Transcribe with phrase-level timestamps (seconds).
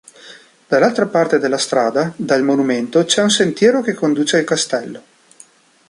[0.67, 5.03] Dall'altra parte della strada dal monumento c'è un sentiero che conduce al castello.